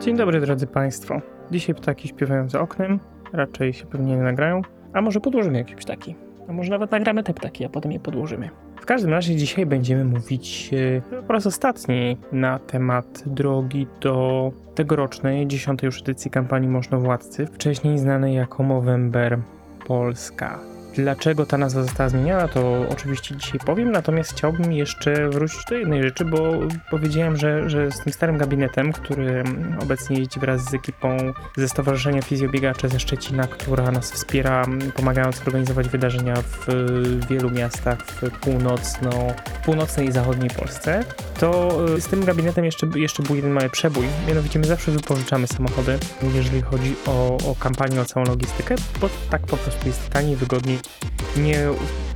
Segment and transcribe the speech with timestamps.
[0.00, 1.20] Dzień dobry drodzy Państwo.
[1.50, 3.00] Dzisiaj ptaki śpiewają za oknem,
[3.32, 6.14] raczej się pewnie nie nagrają, a może podłożymy jakieś ptaki.
[6.48, 8.50] A może nawet nagramy te ptaki, a potem je podłożymy.
[8.80, 10.70] W każdym razie dzisiaj będziemy mówić
[11.16, 17.98] e, po raz ostatni na temat drogi do tegorocznej, dziesiątej już edycji kampanii Możnowładcy, wcześniej
[17.98, 19.38] znanej jako Movember
[19.86, 20.77] Polska.
[20.98, 26.02] Dlaczego ta nazwa została zmieniona, to oczywiście dzisiaj powiem, natomiast chciałbym jeszcze wrócić do jednej
[26.02, 26.58] rzeczy, bo
[26.90, 29.44] powiedziałem, że, że z tym starym gabinetem, który
[29.82, 31.16] obecnie jeździ wraz z ekipą
[31.56, 34.66] ze Stowarzyszenia Fizjobiegacze ze Szczecina, która nas wspiera,
[34.96, 36.66] pomagając organizować wydarzenia w
[37.28, 39.10] wielu miastach w północno,
[39.64, 41.04] północnej i zachodniej Polsce,
[41.40, 44.06] to y, z tym gabinetem jeszcze, jeszcze był jeden mały przebój.
[44.28, 45.98] Mianowicie my zawsze wypożyczamy samochody,
[46.34, 50.78] jeżeli chodzi o, o kampanię, o całą logistykę, bo tak po prostu jest taniej, wygodniej.
[51.36, 51.68] Nie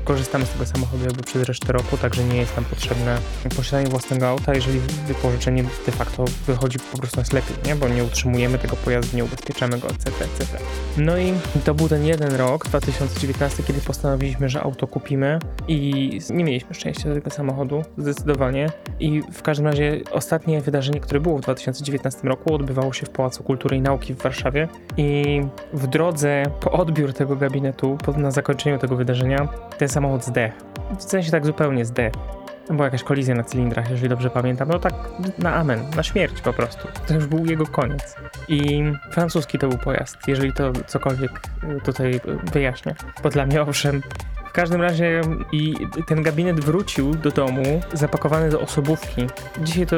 [0.05, 3.19] korzystamy z tego samochodu jakby przez resztę roku, także nie jest nam potrzebne
[3.57, 7.77] posiadanie własnego auta, jeżeli wypożyczenie de facto wychodzi po prostu nas lepiej, nie?
[7.77, 10.59] bo nie utrzymujemy tego pojazdu, nie ubezpieczamy go, etc., etc.
[10.97, 11.33] No i
[11.65, 17.09] to był ten jeden rok, 2019, kiedy postanowiliśmy, że auto kupimy i nie mieliśmy szczęścia
[17.09, 18.71] do tego samochodu, zdecydowanie.
[19.01, 23.43] I w każdym razie ostatnie wydarzenie, które było w 2019 roku, odbywało się w Pałacu
[23.43, 25.41] Kultury i Nauki w Warszawie i
[25.73, 30.57] w drodze po odbiór tego gabinetu, po, na zakończeniu tego wydarzenia, ten samochód zdechł.
[30.99, 32.19] W sensie tak zupełnie zdechł.
[32.71, 34.69] Była jakaś kolizja na cylindrach, jeżeli dobrze pamiętam.
[34.69, 34.95] No tak
[35.39, 36.89] na amen, na śmierć po prostu.
[37.09, 38.17] To już był jego koniec.
[38.49, 41.31] I francuski to był pojazd, jeżeli to cokolwiek
[41.79, 42.21] y, tutaj y,
[42.53, 42.95] wyjaśnia.
[43.23, 44.03] Bo dla mnie owszem,
[44.53, 45.21] w każdym razie
[45.53, 45.75] i
[46.07, 49.27] ten gabinet wrócił do domu zapakowany do osobówki.
[49.63, 49.97] Dzisiaj to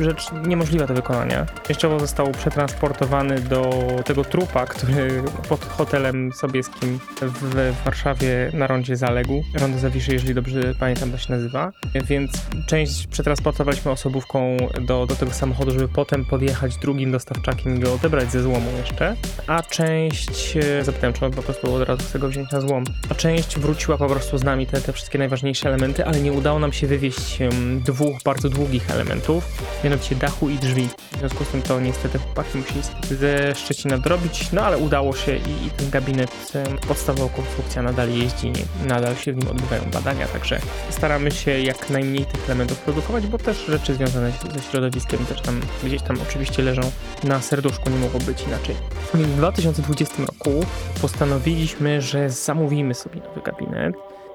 [0.00, 1.46] rzecz niemożliwa do wykonania.
[1.62, 9.44] Częściowo został przetransportowany do tego trupa, który pod hotelem sobieskim w Warszawie na rondzie zaległ.
[9.54, 11.72] Rondo Zawiszy, jeżeli dobrze pamiętam, to się nazywa.
[11.94, 12.30] Więc
[12.66, 18.30] część przetransportowaliśmy osobówką do, do tego samochodu, żeby potem podjechać drugim dostawczakiem i go odebrać
[18.30, 19.16] ze złomu jeszcze.
[19.46, 22.84] A część, e, zapytałem, czy on po prostu od razu chce go wziąć na złom,
[23.10, 26.58] a część wróciła po prostu z nami te, te wszystkie najważniejsze elementy, ale nie udało
[26.58, 27.38] nam się wywieźć
[27.84, 30.88] dwóch bardzo długich elementów, mianowicie dachu i drzwi.
[31.12, 35.36] W związku z tym to niestety chłopaki musieli ze Szczecina dorobić, no ale udało się
[35.36, 36.52] i, i ten gabinet,
[36.88, 38.52] podstawowa konstrukcja nadal jeździ,
[38.86, 43.38] nadal się w nim odbywają badania, także staramy się jak najmniej tych elementów produkować, bo
[43.38, 46.82] też rzeczy związane ze środowiskiem też tam gdzieś tam oczywiście leżą
[47.24, 48.74] na serduszku, nie mogło być inaczej.
[49.14, 50.66] W 2020 roku
[51.00, 53.83] postanowiliśmy, że zamówimy sobie nowy gabinet.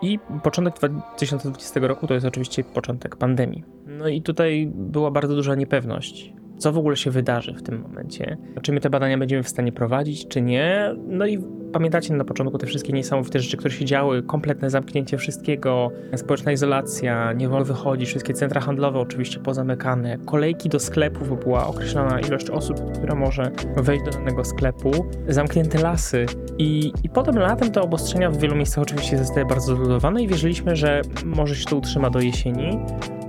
[0.02, 3.64] I początek 2020 roku to jest oczywiście początek pandemii.
[3.88, 6.34] No i tutaj była bardzo duża niepewność.
[6.60, 8.38] Co w ogóle się wydarzy w tym momencie?
[8.62, 10.96] Czy my te badania będziemy w stanie prowadzić, czy nie?
[11.08, 11.40] No i
[11.74, 17.34] pamiętacie na początku te wszystkie niesamowite rzeczy, które się działy, kompletne zamknięcie wszystkiego, społeczna izolacja,
[17.34, 22.50] nie wolno wychodzić, wszystkie centra handlowe oczywiście pozamykane, kolejki do sklepów, bo była określona ilość
[22.50, 24.92] osób, która może wejść do danego sklepu,
[25.28, 26.26] zamknięte lasy
[26.58, 30.76] i, i potem latem te obostrzenia w wielu miejscach oczywiście zostały bardzo zludowane i wierzyliśmy,
[30.76, 32.80] że może się to utrzyma do jesieni,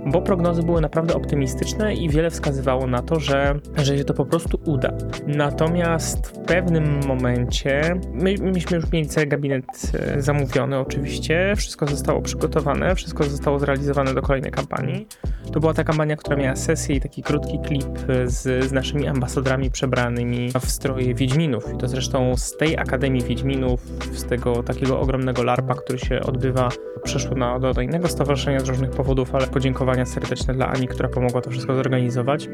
[0.05, 4.25] bo prognozy były naprawdę optymistyczne i wiele wskazywało na to, że, że się to po
[4.25, 4.93] prostu uda.
[5.27, 12.21] Natomiast w pewnym momencie, my, myśmy już mieli cały gabinet e, zamówiony oczywiście, wszystko zostało
[12.21, 15.07] przygotowane, wszystko zostało zrealizowane do kolejnej kampanii.
[15.51, 19.71] To była ta kampania, która miała sesję i taki krótki klip z, z naszymi ambasadorami
[19.71, 21.73] przebranymi w stroje Wiedźminów.
[21.73, 23.81] I to zresztą z tej Akademii Wiedźminów,
[24.13, 26.69] z tego takiego ogromnego larpa, który się odbywa,
[27.03, 29.47] przeszło na, do, do innego stowarzyszenia z różnych powodów, ale
[29.91, 32.49] podziękowania serdeczne dla Ani, która pomogła to wszystko zorganizować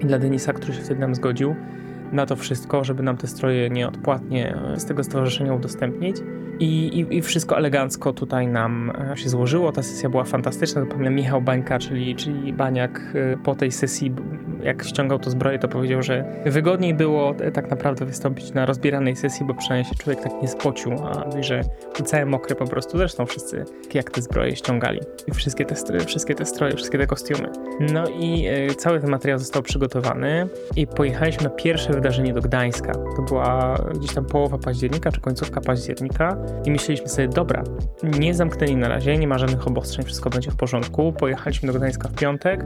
[0.00, 1.54] i dla Denisa, który się wtedy nam zgodził
[2.12, 6.16] na to wszystko, żeby nam te stroje nieodpłatnie z tego stowarzyszenia udostępnić.
[6.60, 9.72] I, i, I wszystko elegancko tutaj nam e, się złożyło.
[9.72, 10.80] Ta sesja była fantastyczna.
[10.80, 14.14] Zapomniałem Michał Bańka, czyli, czyli Baniak e, po tej sesji,
[14.62, 19.16] jak ściągał to zbroję, to powiedział, że wygodniej było e, tak naprawdę wystąpić na rozbieranej
[19.16, 21.60] sesji, bo przynajmniej się człowiek tak nie spocił, a mówi, że
[21.96, 22.98] był cały mokry po prostu.
[22.98, 23.64] Zresztą wszyscy
[23.94, 25.00] jak te zbroje ściągali.
[25.26, 27.48] I wszystkie te, stroje, wszystkie te stroje, wszystkie te kostiumy.
[27.80, 32.92] No i cały ten materiał został przygotowany i pojechaliśmy na pierwsze wydarzenie do Gdańska.
[33.16, 37.64] To była gdzieś tam połowa października, czy końcówka października i myśleliśmy sobie, dobra,
[38.18, 41.12] nie zamknęli na razie, nie ma żadnych obostrzeń, wszystko będzie w porządku.
[41.12, 42.64] Pojechaliśmy do Gdańska w piątek,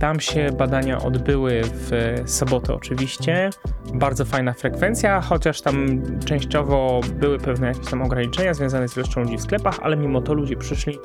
[0.00, 1.90] tam się badania odbyły w
[2.26, 3.50] sobotę oczywiście.
[3.94, 9.36] Bardzo fajna frekwencja, chociaż tam częściowo były pewne jakieś tam ograniczenia związane z ilością ludzi
[9.36, 10.98] w sklepach, ale mimo to ludzie przyszli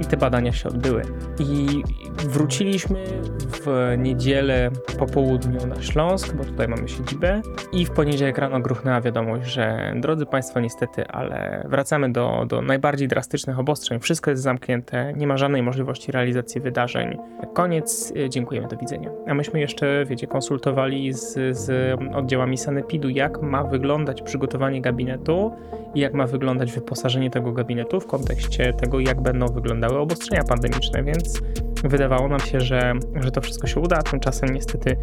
[0.00, 1.02] i te badania się odbyły.
[1.38, 1.82] I
[2.16, 3.04] wróciliśmy
[3.48, 9.00] w niedzielę po południu na Śląsk, bo tutaj mamy siedzibę i w poniedziałek rano gruchnęła
[9.00, 14.00] wiadomość, że drodzy Państwo niestety, ale wracamy do, do najbardziej drastycznych obostrzeń.
[14.00, 17.18] Wszystko jest zamknięte, nie ma żadnej możliwości realizacji wydarzeń.
[17.54, 19.10] Koniec, dziękujemy, do widzenia.
[19.26, 25.52] A myśmy jeszcze, wiecie, konsultowali z, z oddziałami sanepidu, jak ma wyglądać przygotowanie gabinetu
[25.94, 31.02] i jak ma wyglądać wyposażenie tego gabinetu w kontekście tego, jak będą wyglądały obostrzenia pandemiczne,
[31.02, 31.40] więc
[31.84, 34.96] wydawało nam się, że, że to wszystko się uda, tymczasem niestety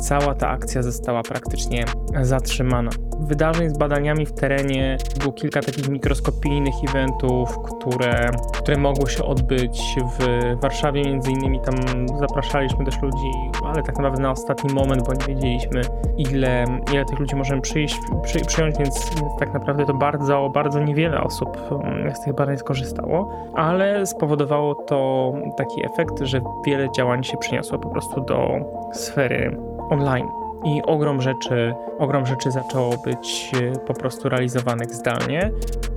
[0.00, 1.84] cała ta akcja została praktycznie
[2.22, 2.90] zatrzymana.
[3.20, 9.80] Wydarzeń z badaniami w terenie było kilka takich mikroskopijnych eventów, które, które mogły się odbyć
[10.18, 10.26] w
[10.60, 11.60] Warszawie między innymi.
[11.60, 11.74] Tam
[12.18, 13.30] zapraszaliśmy też ludzi,
[13.64, 15.82] ale tak naprawdę na ostatni moment, bo nie wiedzieliśmy
[16.16, 21.20] ile, ile tych ludzi możemy przyjść, przy, przyjąć, więc, tak naprawdę to bardzo, bardzo niewiele
[21.20, 27.36] osób mm, z tych badań skorzystało, ale spowodowało to taki efekt, że wiele działań się
[27.36, 28.48] przyniosło po prostu do
[28.92, 30.39] sfery online.
[30.64, 35.52] I ogrom rzeczy, ogrom rzeczy zaczęło być e, po prostu realizowanych zdalnie,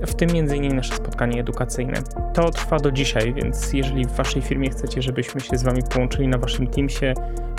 [0.06, 0.76] w tym m.in.
[0.76, 2.02] nasze spotkanie edukacyjne.
[2.34, 6.28] To trwa do dzisiaj, więc jeżeli w waszej firmie chcecie, żebyśmy się z wami połączyli
[6.28, 7.14] na waszym Teamsie,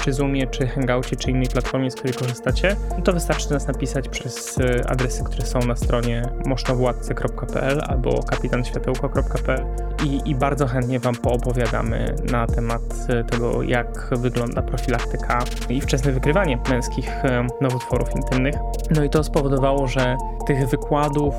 [0.05, 4.57] czy Zoomie, czy Hangoutie, czy innej platformie, z której korzystacie, to wystarczy nas napisać przez
[4.57, 9.65] e, adresy, które są na stronie mosztowładcy.pl albo kapitanświatełko.pl
[10.03, 16.11] i, i bardzo chętnie wam poopowiadamy na temat e, tego, jak wygląda profilaktyka i wczesne
[16.11, 18.55] wykrywanie męskich e, nowotworów intymnych.
[18.91, 21.33] No i to spowodowało, że tych wykładów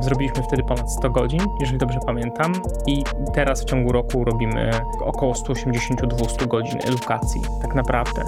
[0.00, 2.52] zrobiliśmy wtedy ponad 100 godzin, jeżeli dobrze pamiętam,
[2.86, 3.04] i
[3.34, 4.70] teraz w ciągu roku robimy
[5.04, 7.40] około 180-200 godzin edukacji.
[7.62, 8.24] Tak naprawdę naprawdę.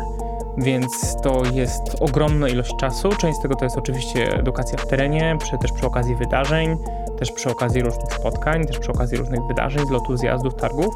[0.58, 3.08] Więc to jest ogromna ilość czasu.
[3.08, 6.76] Część z tego to jest oczywiście edukacja w terenie, przy, też przy okazji wydarzeń,
[7.18, 10.94] też przy okazji różnych spotkań, też przy okazji różnych wydarzeń, zlotów, zjazdów, targów.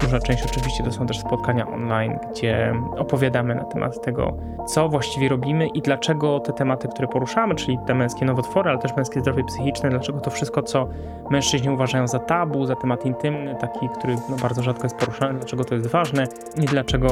[0.00, 4.36] Duża część oczywiście to są też spotkania online, gdzie opowiadamy na temat tego,
[4.66, 8.96] co właściwie robimy i dlaczego te tematy, które poruszamy, czyli te męskie nowotwory, ale też
[8.96, 10.88] męskie zdrowie psychiczne, dlaczego to wszystko, co
[11.30, 15.64] mężczyźni uważają za tabu, za temat intymny, taki, który no, bardzo rzadko jest poruszany, dlaczego
[15.64, 16.24] to jest ważne
[16.56, 17.08] i dlaczego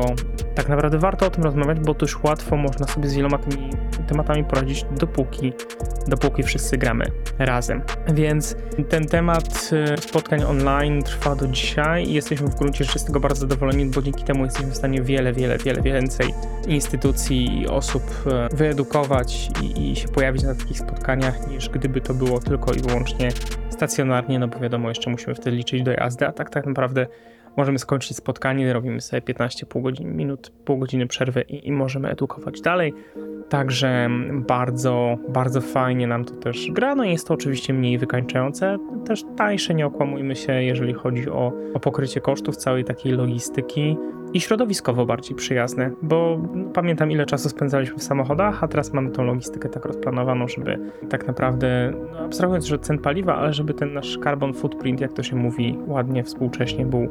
[0.55, 3.71] tak naprawdę warto o tym rozmawiać, bo dość łatwo można sobie z wieloma tymi
[4.07, 5.53] tematami poradzić, dopóki,
[6.07, 7.05] dopóki wszyscy gramy
[7.39, 7.83] razem.
[8.09, 8.57] Więc
[8.89, 13.21] ten temat y, spotkań online trwa do dzisiaj i jesteśmy w gruncie rzeczy z tego
[13.21, 16.35] bardzo zadowoleni, bo dzięki temu jesteśmy w stanie wiele, wiele, wiele więcej
[16.67, 18.03] instytucji i osób
[18.53, 22.81] y, wyedukować i, i się pojawić na takich spotkaniach, niż gdyby to było tylko i
[22.81, 23.29] wyłącznie
[23.71, 27.07] stacjonarnie, no bo wiadomo, jeszcze musimy wtedy liczyć do jazdy, a tak tak naprawdę
[27.59, 32.11] możemy skończyć spotkanie, robimy sobie 15 pół godziny, minut, pół godziny przerwy i, i możemy
[32.11, 32.95] edukować dalej.
[33.49, 36.95] Także bardzo, bardzo fajnie nam to też gra.
[36.95, 41.81] No jest to oczywiście mniej wykańczające, też tańsze, nie okłamujmy się, jeżeli chodzi o, o
[41.81, 43.97] pokrycie kosztów całej takiej logistyki
[44.33, 46.41] i środowiskowo bardziej przyjazne, bo
[46.75, 50.79] pamiętam ile czasu spędzaliśmy w samochodach, a teraz mamy tą logistykę tak rozplanowaną, żeby
[51.11, 55.23] tak naprawdę, no abstrahując, że cen paliwa, ale żeby ten nasz carbon footprint, jak to
[55.23, 57.09] się mówi ładnie współcześnie, był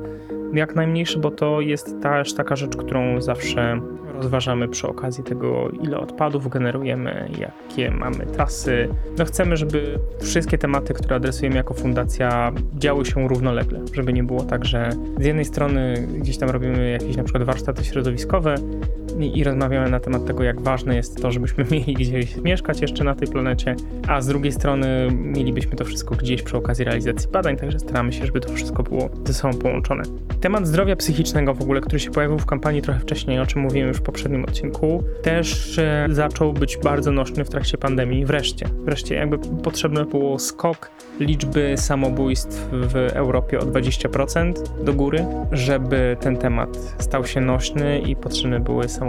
[0.54, 3.82] jak najmniejszy, bo to jest też taka rzecz, którą zawsze
[4.18, 8.90] rozważamy przy okazji tego, ile odpadów generujemy, jakie mamy trasy.
[9.18, 14.44] No chcemy, żeby wszystkie tematy, które adresujemy jako fundacja, działy się równolegle, żeby nie było
[14.44, 14.90] tak, że
[15.20, 18.56] z jednej strony gdzieś tam robimy jakieś na przykład warsztaty środowiskowe
[19.20, 23.16] i, rozmawiamy na temat tego, jak ważne jest to, żebyśmy mieli gdzieś mieszkać jeszcze na
[23.16, 23.76] tej planecie,
[24.08, 28.26] a z drugiej strony mielibyśmy to wszystko gdzieś przy okazji realizacji badań, także staramy się,
[28.26, 30.04] żeby to wszystko było ze sobą połączone.
[30.42, 33.88] Temat zdrowia psychicznego w ogóle, który się pojawił w kampanii trochę wcześniej, o czym mówiłem
[33.88, 38.26] już w poprzednim odcinku, też e, zaczął być bardzo nośny w trakcie pandemii.
[38.26, 46.18] Wreszcie, wreszcie jakby potrzebny było skok liczby samobójstw w Europie o 20% do góry, żeby
[46.20, 49.07] ten temat stał się nośny i potrzebne były samobójstwa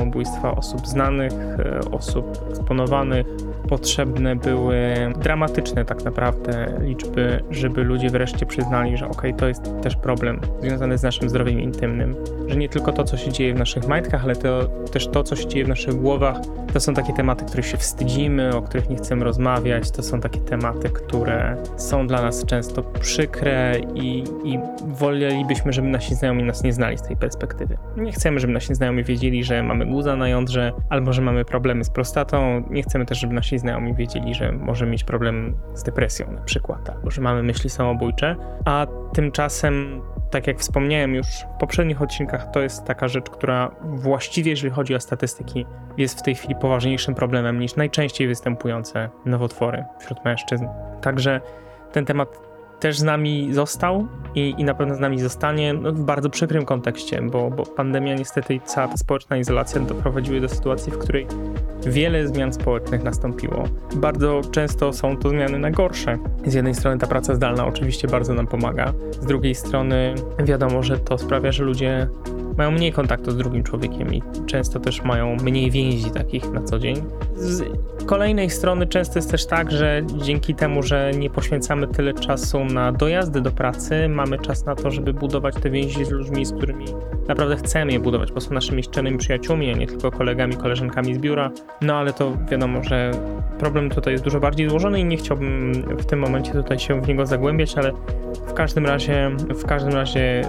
[0.56, 3.26] osób znanych, e, osób eksponowanych.
[3.68, 4.78] Potrzebne były
[5.22, 10.98] dramatyczne tak naprawdę liczby, żeby ludzie wreszcie przyznali, że ok, to jest też problem związany
[10.98, 14.36] z naszym zdrowiem intymnym, że nie tylko to, co się dzieje w naszych majtkach, ale
[14.36, 16.36] to, też to, co się dzieje w naszych głowach,
[16.72, 20.40] to są takie tematy, których się wstydzimy, o których nie chcemy rozmawiać, to są takie
[20.40, 26.72] tematy, które są dla nas często przykre i, i wolelibyśmy, żeby nasi znajomi nas nie
[26.72, 27.78] znali z tej perspektywy.
[27.96, 31.84] Nie chcemy, żeby nasi znajomi wiedzieli, że mamy guza na jądrze albo że mamy problemy
[31.84, 32.62] z prostatą.
[32.70, 36.90] Nie chcemy też, żeby nasi znajomi wiedzieli, że możemy mieć problem z depresją na przykład,
[36.90, 42.60] albo że mamy myśli samobójcze, a tymczasem tak jak wspomniałem już w poprzednich odcinkach, to
[42.60, 47.60] jest taka rzecz, która właściwie, jeżeli chodzi o statystyki, jest w tej chwili poważniejszym problemem
[47.60, 50.66] niż najczęściej występujące nowotwory wśród mężczyzn.
[51.00, 51.40] Także
[51.92, 52.40] ten temat
[52.80, 56.64] też z nami został i, i na pewno z nami zostanie no, w bardzo przykrym
[56.64, 61.26] kontekście, bo, bo pandemia niestety i cała ta społeczna izolacja doprowadziły do sytuacji, w której
[61.86, 63.64] wiele zmian społecznych nastąpiło.
[63.96, 66.18] Bardzo często są to zmiany na gorsze.
[66.46, 70.98] Z jednej strony ta praca zdalna oczywiście bardzo nam pomaga, z drugiej strony wiadomo, że
[70.98, 72.08] to sprawia, że ludzie
[72.58, 76.78] mają mniej kontaktu z drugim człowiekiem i często też mają mniej więzi takich na co
[76.78, 76.96] dzień.
[77.34, 77.64] Z
[78.06, 82.92] kolejnej strony często jest też tak, że dzięki temu, że nie poświęcamy tyle czasu na
[82.92, 86.84] dojazdy do pracy, mamy czas na to, żeby budować te więzi z ludźmi, z którymi
[87.28, 91.18] naprawdę chcemy je budować, bo są naszymi szczerymi przyjaciółmi, a nie tylko kolegami, koleżankami z
[91.18, 91.50] biura.
[91.82, 93.10] No ale to wiadomo, że
[93.58, 97.08] problem tutaj jest dużo bardziej złożony i nie chciałbym w tym momencie tutaj się w
[97.08, 97.92] niego zagłębiać, ale
[98.48, 100.42] w każdym razie, w każdym razie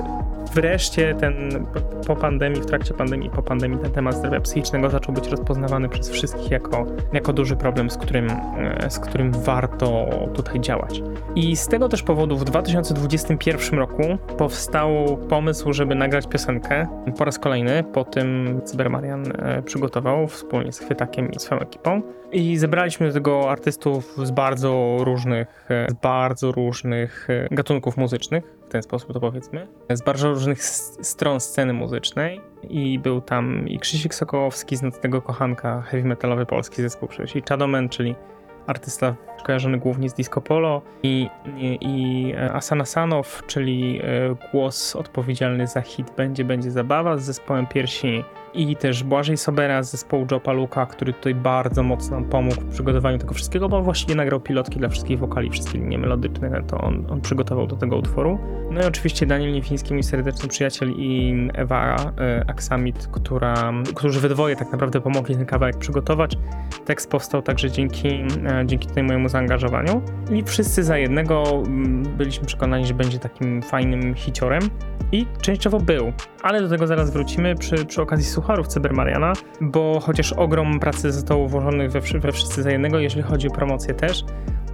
[0.54, 1.66] wreszcie ten
[2.08, 6.10] po pandemii, w trakcie pandemii, po pandemii ten temat zdrowia psychicznego zaczął być rozpoznawany przez
[6.10, 11.02] wszystkich jako, jako duży problem, z którym, e, z którym warto tutaj działać.
[11.36, 14.04] I z tego też powodu w 2021 roku
[14.38, 16.88] powstał pomysł, żeby nagrać piosenkę
[17.18, 22.02] po raz kolejny, po tym Cybermarian e, przygotował wspólnie z Chwytakiem i swoją ekipą.
[22.32, 28.70] I zebraliśmy do tego artystów z bardzo różnych, e, z bardzo różnych gatunków muzycznych, w
[28.70, 32.42] ten sposób to powiedzmy, z bardzo różnych stron sceny muzycznej.
[32.64, 37.44] I był tam i Krzysiek Sokołowski z Nocnego Kochanka, heavy metalowy polski zespół przecież, i
[37.50, 38.16] Chadomen, czyli
[38.68, 45.68] artysta kojarzony głównie z disco polo i, i, i Asana Sanow, czyli e, głos odpowiedzialny
[45.68, 50.40] za hit Będzie, będzie zabawa z zespołem Piersi i też Błażej Sobera z zespołu Joe
[50.40, 54.90] Paluka, który tutaj bardzo mocno pomógł w przygotowaniu tego wszystkiego, bo właściwie nagrał pilotki dla
[54.90, 58.40] wszystkich wokali, wszystkie linie melodyczne, to on, on przygotował do tego utworu.
[58.72, 64.30] No i oczywiście Daniel Niefiński, mój serdeczny przyjaciel i Ewa e, Aksamit, która, którzy we
[64.30, 66.38] dwoje tak naprawdę pomogli ten kawałek przygotować.
[66.86, 70.02] Tekst powstał także dzięki, e, dzięki tutaj mojemu zaangażowaniu
[70.32, 74.62] i wszyscy za jednego mm, byliśmy przekonani, że będzie takim fajnym hiciorem
[75.12, 80.34] i częściowo był, ale do tego zaraz wrócimy przy, przy okazji sucharów Cybermariana, bo chociaż
[80.34, 84.24] ogrom pracy został włożony we, we wszyscy za jednego, jeżeli chodzi o promocję też,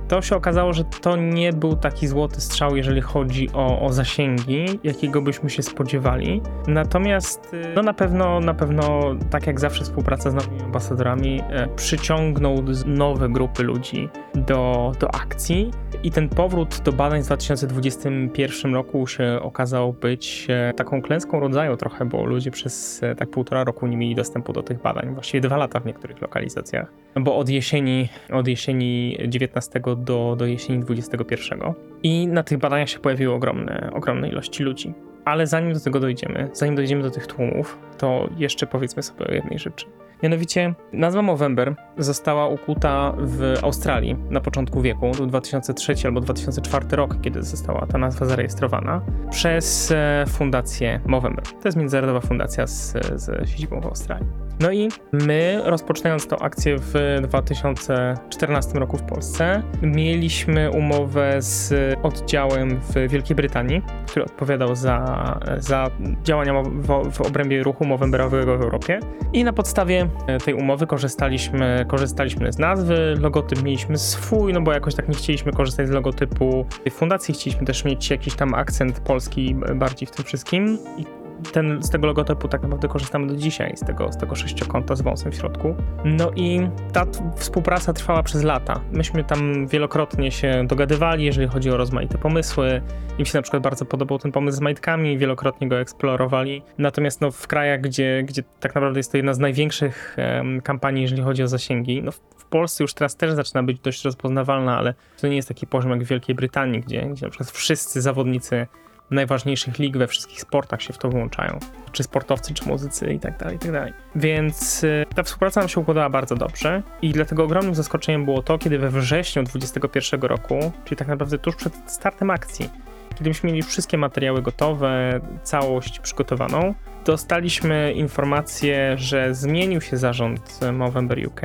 [0.07, 4.65] to się okazało, że to nie był taki złoty strzał, jeżeli chodzi o, o zasięgi,
[4.83, 6.41] jakiego byśmy się spodziewali.
[6.67, 11.67] Natomiast y, no na pewno, na pewno, tak jak zawsze współpraca z nowymi ambasadorami, e,
[11.75, 15.71] przyciągnął nowe grupy ludzi do, do akcji.
[16.03, 21.77] I ten powrót do badań w 2021 roku się okazał być e, taką klęską rodzaju
[21.77, 25.41] trochę, bo ludzie przez e, tak półtora roku nie mieli dostępu do tych badań, właściwie
[25.41, 31.59] dwa lata w niektórych lokalizacjach, bo od jesieni, od jesieni 19 do, do jesieni 21
[32.03, 34.93] i na tych badaniach się pojawiły ogromne, ogromne ilości ludzi.
[35.25, 39.31] Ale zanim do tego dojdziemy, zanim dojdziemy do tych tłumów, to jeszcze powiedzmy sobie o
[39.31, 39.85] jednej rzeczy.
[40.23, 47.21] Mianowicie nazwa Movember została ukuta w Australii na początku wieku, to 2003 albo 2004 rok,
[47.21, 51.45] kiedy została ta nazwa zarejestrowana, przez e, fundację Movember.
[51.45, 54.45] To jest międzynarodowa fundacja z, z siedzibą w Australii.
[54.59, 62.79] No i my, rozpoczynając tę akcję w 2014 roku w Polsce, mieliśmy umowę z oddziałem
[62.79, 65.14] w Wielkiej Brytanii, który odpowiadał za,
[65.57, 65.91] za
[66.23, 68.99] działania w, w obrębie ruchu Movemberowego w Europie.
[69.33, 70.09] I na podstawie
[70.45, 75.51] tej umowy korzystaliśmy, korzystaliśmy z nazwy, logotyp mieliśmy swój, no bo jakoś tak nie chcieliśmy
[75.51, 80.77] korzystać z logotypu fundacji, chcieliśmy też mieć jakiś tam akcent polski bardziej w tym wszystkim.
[80.97, 84.95] I ten, z tego logotypu tak naprawdę korzystamy do dzisiaj, z tego, z tego sześciokąta
[84.95, 85.75] z wąsem w środku.
[86.05, 88.81] No i ta współpraca trwała przez lata.
[88.91, 92.81] Myśmy tam wielokrotnie się dogadywali, jeżeli chodzi o rozmaite pomysły.
[93.17, 96.61] Im się na przykład bardzo podobał ten pomysł z majtkami, wielokrotnie go eksplorowali.
[96.77, 100.17] Natomiast no, w krajach, gdzie, gdzie tak naprawdę jest to jedna z największych
[100.63, 104.77] kampanii, jeżeli chodzi o zasięgi, no w Polsce już teraz też zaczyna być dość rozpoznawalna,
[104.77, 108.01] ale to nie jest taki poziom jak w Wielkiej Brytanii, gdzie, gdzie na przykład wszyscy
[108.01, 108.67] zawodnicy
[109.11, 111.59] najważniejszych lig we wszystkich sportach się w to włączają.
[111.91, 113.93] Czy sportowcy, czy muzycy i tak dalej, i tak dalej.
[114.15, 118.57] Więc y, ta współpraca nam się układała bardzo dobrze i dlatego ogromnym zaskoczeniem było to,
[118.57, 122.69] kiedy we wrześniu 2021 roku, czyli tak naprawdę tuż przed startem akcji,
[123.15, 126.73] kiedy myśmy mieli wszystkie materiały gotowe, całość przygotowaną,
[127.05, 131.41] dostaliśmy informację, że zmienił się zarząd Movember UK,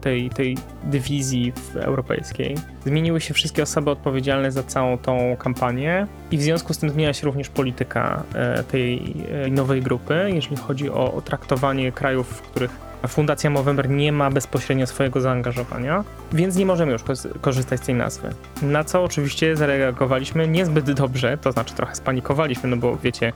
[0.00, 2.56] tej, tej dywizji europejskiej.
[2.86, 7.12] Zmieniły się wszystkie osoby odpowiedzialne za całą tą kampanię i w związku z tym zmienia
[7.12, 9.14] się również polityka e, tej
[9.46, 14.30] e, nowej grupy, jeżeli chodzi o, o traktowanie krajów, w których Fundacja Movember nie ma
[14.30, 17.02] bezpośrednio swojego zaangażowania, więc nie możemy już
[17.40, 18.30] korzystać z tej nazwy.
[18.62, 23.32] Na co oczywiście zareagowaliśmy niezbyt dobrze, to znaczy trochę spanikowaliśmy, no bo wiecie,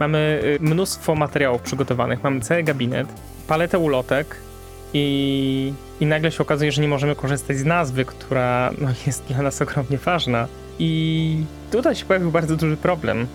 [0.00, 3.08] mamy y, mnóstwo materiałów przygotowanych, mamy cały gabinet,
[3.46, 4.36] paletę ulotek
[4.94, 9.42] i, i nagle się okazuje, że nie możemy korzystać z nazwy, która no, jest dla
[9.42, 10.48] nas ogromnie ważna.
[10.78, 13.26] I tutaj się pojawił bardzo duży problem.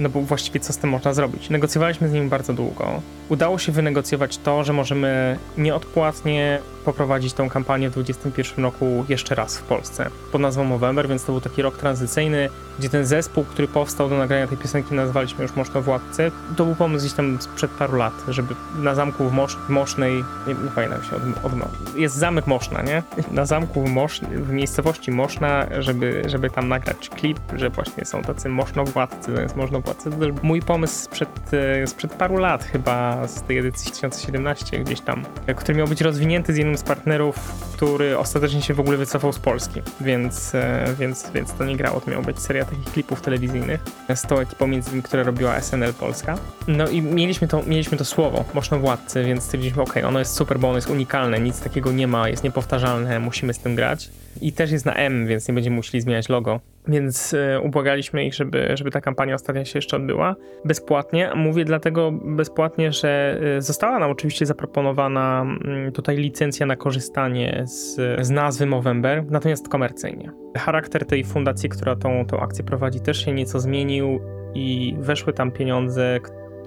[0.00, 1.50] No bo właściwie co z tym można zrobić?
[1.50, 3.02] Negocjowaliśmy z nim bardzo długo.
[3.28, 9.58] Udało się wynegocjować to, że możemy nieodpłatnie poprowadzić tą kampanię w 2021 roku jeszcze raz
[9.58, 13.68] w Polsce pod nazwą Movember, więc to był taki rok tranzycyjny, gdzie ten zespół, który
[13.68, 16.32] powstał do nagrania tej piosenki nazwaliśmy już Moszno Władcy.
[16.56, 20.24] To był pomysł gdzieś tam sprzed paru lat, żeby na zamku w, Mosz, w Mosznej,
[20.46, 23.02] nie, nie pamiętam się od, od, jest zamek Moszna, nie?
[23.32, 28.22] Na zamku w, Mosz, w miejscowości Moszna, żeby, żeby tam nagrać klip, że właśnie są
[28.22, 33.42] tacy Moszno Władcy, więc Moszno Też mój pomysł sprzed, e, sprzed paru lat chyba, z
[33.42, 35.24] tej edycji 2017 gdzieś tam,
[35.56, 37.36] który miał być rozwinięty z jednym z partnerów,
[37.74, 42.00] który ostatecznie się w ogóle wycofał z Polski, więc, e, więc, więc to nie grało,
[42.00, 43.80] to miała być seria takich klipów telewizyjnych
[44.14, 46.38] z tą ekipą między innymi, która robiła SNL Polska.
[46.68, 50.58] No i mieliśmy to, mieliśmy to słowo, Moszno Władcy, więc stwierdziliśmy, ok, ono jest super,
[50.58, 54.10] bo ono jest unikalne, nic takiego nie ma, jest niepowtarzalne, musimy z tym grać.
[54.40, 56.60] I też jest na M, więc nie będziemy musieli zmieniać logo.
[56.88, 61.30] Więc e, ubłagaliśmy ich, żeby, żeby ta kampania ostatnia się jeszcze odbyła bezpłatnie.
[61.34, 67.96] Mówię dlatego bezpłatnie, że e, została nam oczywiście zaproponowana mm, tutaj licencja na korzystanie z,
[68.26, 70.32] z nazwy Movember, natomiast komercyjnie.
[70.56, 74.20] Charakter tej fundacji, która tą, tą akcję prowadzi, też się nieco zmienił
[74.54, 76.18] i weszły tam pieniądze,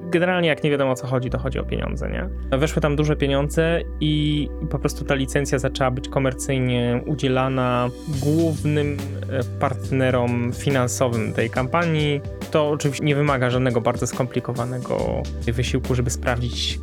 [0.10, 2.58] generalnie jak nie wiadomo o co chodzi, to chodzi o pieniądze, nie?
[2.58, 7.90] Weszły tam duże pieniądze i po prostu ta licencja zaczęła być komercyjnie udzielana
[8.22, 8.98] głównym
[9.30, 12.22] e, partnerom finansowym tej kampanii.
[12.52, 16.80] To oczywiście nie wymaga żadnego bardzo skomplikowanego wysiłku, żeby sprawdzić,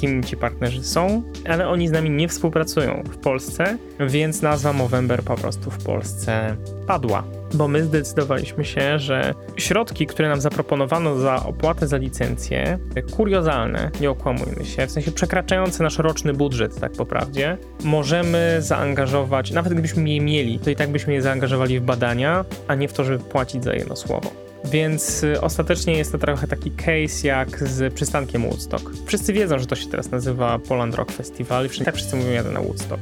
[0.00, 5.22] kim ci partnerzy są, ale oni z nami nie współpracują w Polsce, więc nazwa Movember
[5.22, 7.24] po prostu w Polsce padła.
[7.54, 12.78] Bo my zdecydowaliśmy się, że środki, które nam zaproponowano za opłatę za licencję,
[13.16, 19.50] kuriozalne, nie okłamujmy się, w sensie przekraczające nasz roczny budżet, tak po prawdzie, możemy zaangażować,
[19.50, 22.92] nawet gdybyśmy je mieli, to i tak byśmy je zaangażowali w badania, a nie w
[22.92, 24.49] to, żeby płacić za jedno słowo.
[24.64, 28.90] Więc y, ostatecznie jest to trochę taki case jak z przystankiem Woodstock.
[29.06, 32.50] Wszyscy wiedzą, że to się teraz nazywa Poland Rock Festival i tak wszyscy mówią jadę
[32.50, 33.00] na Woodstock.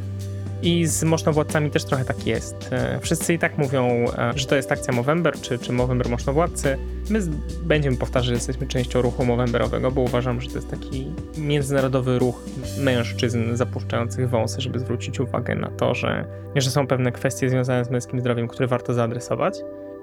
[0.62, 2.72] I z Mosznowładcami też trochę tak jest.
[2.72, 6.78] E, Wszyscy i tak mówią, e, że to jest akcja Movember, czy, czy Movember Mosznowładcy.
[7.10, 7.20] My
[7.62, 12.44] będziemy powtarzać, że jesteśmy częścią ruchu Movemberowego, bo uważam, że to jest taki międzynarodowy ruch
[12.78, 16.24] mężczyzn zapuszczających wąsy, żeby zwrócić uwagę na to, że,
[16.56, 19.54] że są pewne kwestie związane z męskim zdrowiem, które warto zaadresować.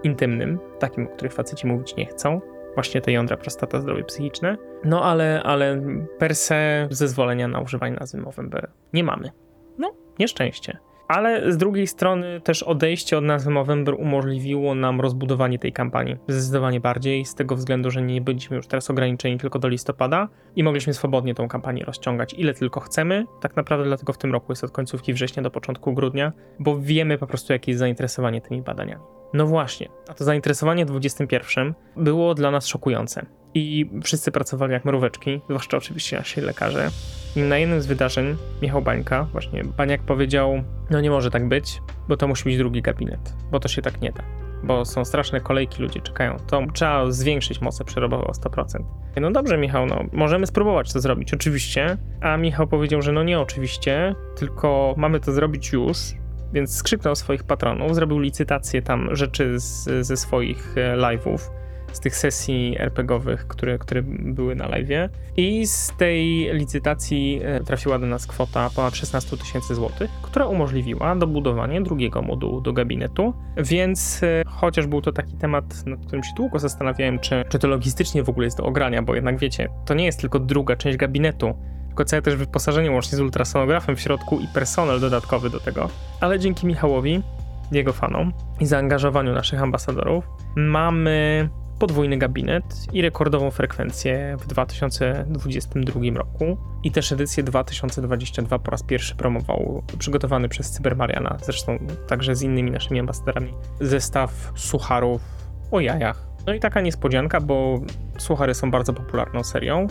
[0.05, 2.41] Intymnym, takim, o których faceci mówić nie chcą.
[2.75, 4.57] Właśnie te jądra, prostata, zdrowie psychiczne.
[4.83, 5.81] No ale, ale
[6.19, 9.31] per se zezwolenia na używanie nazwy Movember nie mamy.
[9.77, 10.77] No, nieszczęście.
[11.07, 16.79] Ale z drugiej strony też odejście od nazwy Movember umożliwiło nam rozbudowanie tej kampanii zdecydowanie
[16.79, 20.93] bardziej, z tego względu, że nie byliśmy już teraz ograniczeni tylko do listopada i mogliśmy
[20.93, 23.25] swobodnie tą kampanię rozciągać ile tylko chcemy.
[23.41, 27.17] Tak naprawdę dlatego w tym roku jest od końcówki września do początku grudnia, bo wiemy
[27.17, 29.03] po prostu jakie jest zainteresowanie tymi badaniami.
[29.33, 33.25] No właśnie, a to zainteresowanie w 21 było dla nas szokujące.
[33.53, 36.89] I wszyscy pracowali jak mróweczki, zwłaszcza oczywiście nasi lekarze.
[37.35, 41.81] I na jednym z wydarzeń Michał Bańka, właśnie Baniak powiedział, no nie może tak być,
[42.07, 44.23] bo to musi być drugi gabinet, bo to się tak nie da.
[44.63, 46.37] Bo są straszne kolejki, ludzie czekają.
[46.47, 48.83] To trzeba zwiększyć moce przerobowe o 100%.
[49.21, 51.97] No dobrze, Michał, no możemy spróbować to zrobić, oczywiście.
[52.21, 55.97] A Michał powiedział, że no nie oczywiście, tylko mamy to zrobić już,
[56.53, 61.39] więc skrzyknął swoich patronów, zrobił licytację tam rzeczy z, ze swoich e, live'ów,
[61.95, 65.09] z tych sesji RPGowych, które, które były na live'ie.
[65.37, 71.15] I z tej licytacji e, trafiła do nas kwota ponad 16 tysięcy złotych, która umożliwiła
[71.15, 73.33] dobudowanie drugiego modułu do gabinetu.
[73.57, 77.67] Więc e, chociaż był to taki temat, nad którym się długo zastanawiałem, czy, czy to
[77.67, 80.97] logistycznie w ogóle jest do ogrania, bo jednak wiecie, to nie jest tylko druga część
[80.97, 81.53] gabinetu,
[81.95, 85.89] tylko całe też wyposażenie łącznie z ultrasonografem w środku i personel dodatkowy do tego.
[86.21, 87.23] Ale dzięki Michałowi,
[87.71, 96.57] jego fanom i zaangażowaniu naszych ambasadorów mamy podwójny gabinet i rekordową frekwencję w 2022 roku.
[96.83, 101.77] I też edycję 2022 po raz pierwszy promował przygotowany przez Cybermariana, zresztą
[102.07, 105.21] także z innymi naszymi ambasadorami, zestaw sucharów
[105.71, 106.27] o jajach.
[106.45, 107.81] No i taka niespodzianka, bo
[108.17, 109.87] suchary są bardzo popularną serią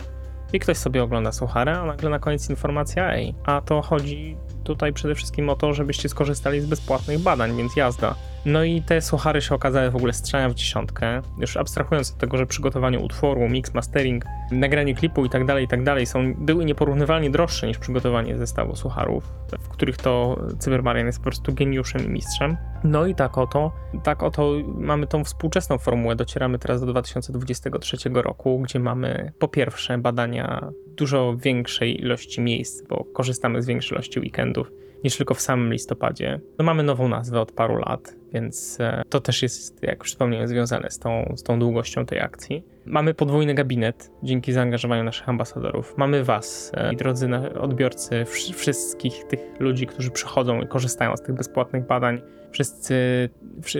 [0.55, 4.93] i ktoś sobie ogląda suchara, a nagle na koniec informacja, ej, a to chodzi tutaj
[4.93, 8.15] przede wszystkim o to, żebyście skorzystali z bezpłatnych badań, więc jazda.
[8.45, 11.21] No i te suchary się okazały w ogóle strzelają w dziesiątkę.
[11.37, 15.67] Już abstrahując od tego, że przygotowanie utworu, mix, mastering, nagranie klipu i tak dalej, i
[15.67, 19.23] tak są, były nieporównywalnie droższe niż przygotowanie zestawu sucharów,
[19.59, 22.57] w których to Cybermarian jest po prostu geniuszem i mistrzem.
[22.83, 23.71] No i tak oto,
[24.03, 26.15] tak oto mamy tą współczesną formułę.
[26.15, 33.05] Docieramy teraz do 2023 roku, gdzie mamy po pierwsze badania dużo większej ilości miejsc, bo
[33.13, 34.71] korzystamy z większej ilości weekendów
[35.03, 36.39] niż tylko w samym listopadzie.
[36.57, 40.47] No mamy nową nazwę od paru lat, więc e, to też jest, jak już wspomniałem,
[40.47, 42.63] związane z tą, z tą długością tej akcji.
[42.85, 45.93] Mamy podwójny gabinet dzięki zaangażowaniu naszych ambasadorów.
[45.97, 51.87] Mamy Was, e, drodzy odbiorcy, wszystkich tych ludzi, którzy przychodzą i korzystają z tych bezpłatnych
[51.87, 52.21] badań.
[52.51, 52.95] Wszyscy,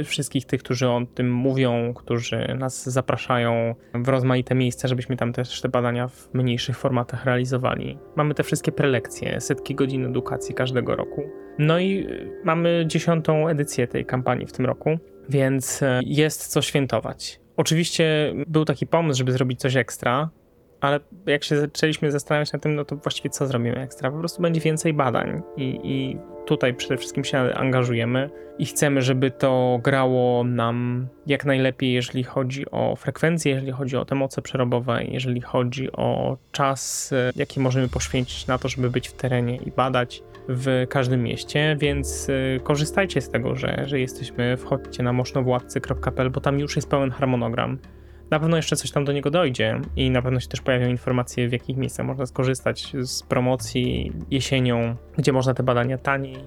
[0.04, 5.62] wszystkich tych, którzy o tym mówią, którzy nas zapraszają w rozmaite miejsca, żebyśmy tam też
[5.62, 7.98] te badania w mniejszych formatach realizowali.
[8.15, 11.44] Mamy te wszystkie prelekcje, setki godzin edukacji każdego roku.
[11.60, 12.08] No i
[12.44, 14.98] mamy dziesiątą edycję tej kampanii w tym roku,
[15.30, 17.39] więc e, jest co świętować.
[17.58, 20.30] Oczywiście był taki pomysł, żeby zrobić coś ekstra,
[20.82, 24.12] ale jak się zaczęliśmy zastanawiać nad tym, no to właściwie co zrobimy ekstra?
[24.12, 29.32] Po prostu będzie więcej badań i, i tutaj przede wszystkim się angażujemy i chcemy, żeby
[29.32, 35.04] to grało nam jak najlepiej, jeżeli chodzi o frekwencję, jeżeli chodzi o te moce przerobowe,
[35.04, 40.24] jeżeli chodzi o czas, jaki możemy poświęcić na to, żeby być w terenie i badać
[40.47, 46.41] w każdym mieście, więc y, korzystajcie z tego, że, że jesteśmy, wchodźcie na mosznowładcy.pl, bo
[46.41, 47.77] tam już jest pełen harmonogram.
[48.31, 51.49] Na pewno jeszcze coś tam do niego dojdzie i na pewno się też pojawią informacje,
[51.49, 56.38] w jakich miejscach można skorzystać z promocji jesienią, gdzie można te badania taniej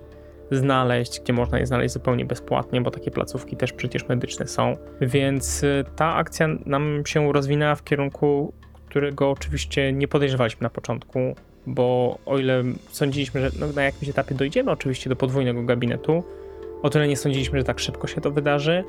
[0.50, 4.72] znaleźć, gdzie można je znaleźć zupełnie bezpłatnie, bo takie placówki też przecież medyczne są.
[5.00, 8.52] Więc y, ta akcja nam się rozwinęła w kierunku,
[8.86, 11.34] którego oczywiście nie podejrzewaliśmy na początku,
[11.68, 16.22] bo o ile sądziliśmy, że no, na jakimś etapie dojdziemy oczywiście do podwójnego gabinetu,
[16.82, 18.84] o tyle nie sądziliśmy, że tak szybko się to wydarzy.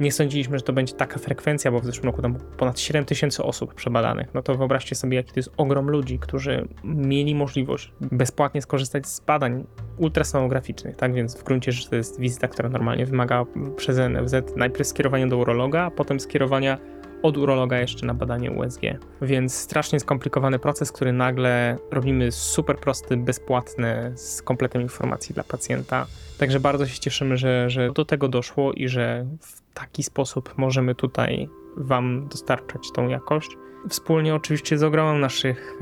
[0.00, 3.42] Nie sądziliśmy, że to będzie taka frekwencja, bo w zeszłym roku tam ponad 7 tysięcy
[3.42, 4.34] osób przebadanych.
[4.34, 9.20] No to wyobraźcie sobie, jaki to jest ogrom ludzi, którzy mieli możliwość bezpłatnie skorzystać z
[9.20, 9.66] badań
[9.98, 11.14] ultrasonograficznych, tak?
[11.14, 13.44] Więc w gruncie rzeczy to jest wizyta, która normalnie wymaga
[13.76, 16.78] przez NFZ najpierw skierowania do urologa, a potem skierowania
[17.24, 18.80] od urologa jeszcze na badanie USG.
[19.22, 26.06] Więc strasznie skomplikowany proces, który nagle robimy super prosty, bezpłatny, z kompletem informacji dla pacjenta.
[26.38, 30.94] Także bardzo się cieszymy, że, że do tego doszło i że w taki sposób możemy
[30.94, 33.50] tutaj Wam dostarczać tą jakość.
[33.88, 35.78] Wspólnie oczywiście z ogromem naszych,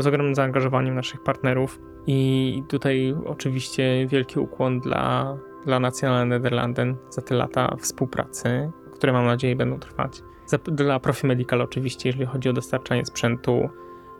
[0.00, 7.22] z ogromnym zaangażowaniem naszych partnerów i tutaj oczywiście wielki ukłon dla, dla Nationale Nederlanden za
[7.22, 10.22] te lata współpracy, które mam nadzieję będą trwać.
[10.64, 13.68] Dla Profi Medical oczywiście, jeżeli chodzi o dostarczanie sprzętu,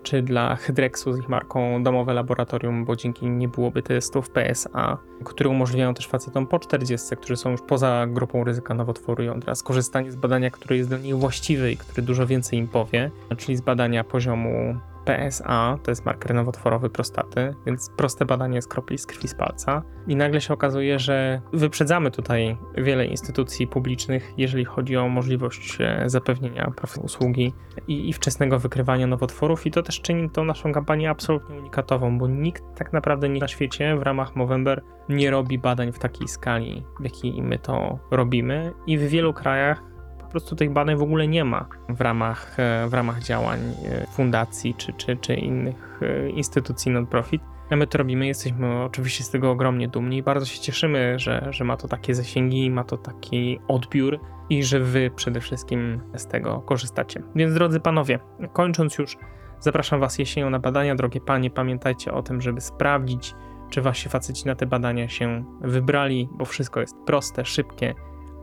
[0.03, 5.51] czy dla Hydrexu z ich marką domowe laboratorium, bo dzięki nie byłoby testów PSA, które
[5.51, 10.17] umożliwiają też facetom po 40, którzy są już poza grupą ryzyka nowotworu jądra, skorzystanie z
[10.17, 14.05] badania, które jest dla nich właściwe i które dużo więcej im powie, czyli z badania
[14.05, 19.35] poziomu PSA, to jest marker nowotworowy prostaty, więc proste badanie z kropli z krwi z
[19.35, 19.83] palca.
[20.07, 26.03] I nagle się okazuje, że wyprzedzamy tutaj wiele instytucji publicznych, jeżeli chodzi o możliwość e,
[26.07, 27.53] zapewnienia usługi
[27.89, 29.67] i, i wczesnego wykrywania nowotworów.
[29.67, 33.49] I to też czyni tą naszą kampanię absolutnie unikatową, bo nikt tak naprawdę nie na
[33.49, 38.73] świecie w ramach Movember nie robi badań w takiej skali, w jakiej my to robimy.
[38.87, 39.96] I w wielu krajach
[40.37, 44.75] prostu tych badań w ogóle nie ma w ramach, e, w ramach działań e, fundacji
[44.75, 47.43] czy, czy, czy innych e, instytucji non-profit.
[47.71, 51.49] A my to robimy, jesteśmy oczywiście z tego ogromnie dumni i bardzo się cieszymy, że,
[51.51, 54.21] że ma to takie zasięgi, ma to taki odbiór
[54.51, 57.23] i że wy przede wszystkim z tego korzystacie.
[57.35, 58.19] Więc drodzy panowie,
[58.53, 59.17] kończąc już,
[59.61, 60.95] zapraszam was jesienią na badania.
[60.95, 63.35] Drogie panie, pamiętajcie o tym, żeby sprawdzić,
[63.71, 67.95] czy wasi faceci na te badania się wybrali, bo wszystko jest proste, szybkie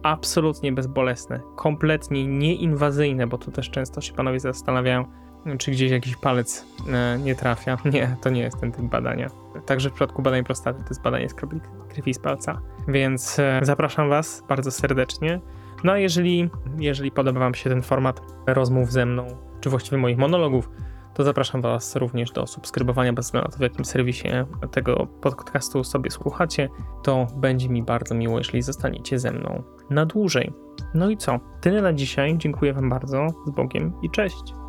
[0.03, 5.05] absolutnie bezbolesne, kompletnie nieinwazyjne, bo tu też często się panowie zastanawiają,
[5.57, 7.77] czy gdzieś jakiś palec e, nie trafia.
[7.93, 9.29] Nie, to nie jest ten typ badania.
[9.65, 12.61] Także w przypadku badań prostaty to jest badanie z kropli krwi z palca.
[12.87, 15.39] Więc e, zapraszam Was bardzo serdecznie.
[15.83, 19.27] No a jeżeli, jeżeli podoba Wam się ten format rozmów ze mną,
[19.61, 20.69] czy właściwie moich monologów,
[21.13, 24.27] to zapraszam Was również do subskrybowania bez względu na to, w jakim serwisie
[24.71, 26.69] tego podcastu sobie słuchacie.
[27.03, 30.53] To będzie mi bardzo miło, jeżeli zostaniecie ze mną na dłużej.
[30.93, 31.39] No i co?
[31.61, 32.37] Tyle na dzisiaj.
[32.37, 33.27] Dziękuję Wam bardzo.
[33.47, 34.62] Z Bogiem i cześć.